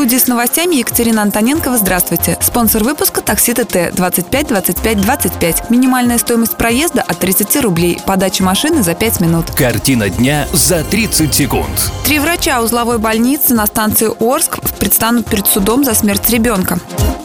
[0.00, 1.76] Студии с новостями Екатерина Антоненкова.
[1.76, 2.38] Здравствуйте.
[2.40, 5.68] Спонсор выпуска «Такси ТТ» 25 25 25.
[5.68, 8.00] Минимальная стоимость проезда от 30 рублей.
[8.06, 9.50] Подача машины за 5 минут.
[9.50, 11.92] Картина дня за 30 секунд.
[12.06, 16.78] Три врача узловой больницы на станции Орск предстанут перед судом за смерть ребенка.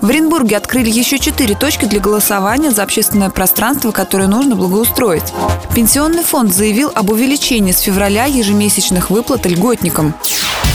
[0.00, 5.32] В Оренбурге открыли еще четыре точки для голосования за общественное пространство, которое нужно благоустроить.
[5.76, 10.14] Пенсионный фонд заявил об увеличении с февраля ежемесячных выплат льготникам.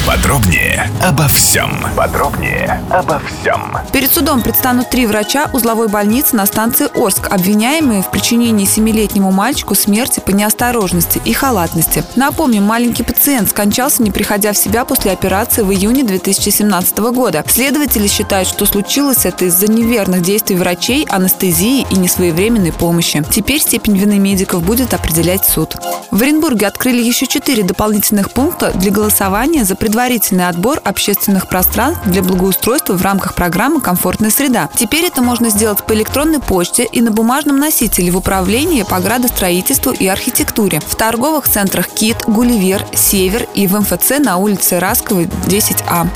[0.07, 1.85] Подробнее обо всем.
[1.97, 3.77] Подробнее обо всем.
[3.91, 9.75] Перед судом предстанут три врача узловой больницы на станции Орск, обвиняемые в причинении семилетнему мальчику
[9.75, 12.05] смерти по неосторожности и халатности.
[12.15, 17.43] Напомним, маленький пациент скончался, не приходя в себя после операции в июне 2017 года.
[17.45, 23.25] Следователи считают, что случилось это из-за неверных действий врачей, анестезии и несвоевременной помощи.
[23.29, 25.75] Теперь степень вины медиков будет определять суд.
[26.11, 32.21] В Оренбурге открыли еще четыре дополнительных пункта для голосования за предварительный отбор общественных пространств для
[32.21, 34.69] благоустройства в рамках программы «Комфортная среда».
[34.75, 39.91] Теперь это можно сделать по электронной почте и на бумажном носителе в управлении по градостроительству
[39.91, 46.07] и архитектуре, в торговых центрах «Кит», «Гулливер», «Север» и в МФЦ на улице Расковой, 10А.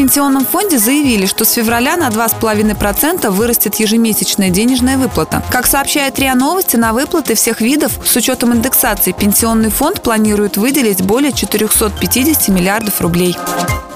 [0.00, 5.42] Пенсионном фонде заявили, что с февраля на 2,5% вырастет ежемесячная денежная выплата.
[5.50, 11.02] Как сообщает РИА Новости, на выплаты всех видов с учетом индексации пенсионный фонд планирует выделить
[11.02, 13.36] более 450 миллиардов рублей.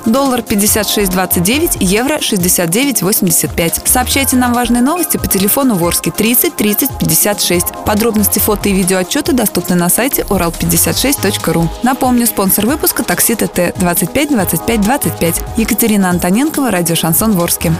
[0.07, 3.89] Доллар 56.29, евро 69.85.
[3.89, 7.67] Сообщайте нам важные новости по телефону Ворске 30 30 56.
[7.87, 11.69] Подробности фото и видеоотчеты доступны на сайте урал56.ру.
[11.83, 15.43] Напомню, спонсор выпуска такси ТТ 25 25 25.
[15.57, 17.73] Екатерина Антоненкова, радио Шансон Ворске.